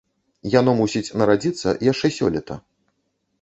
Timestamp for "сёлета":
2.17-2.59